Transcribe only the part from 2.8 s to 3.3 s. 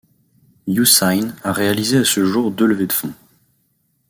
de fonds.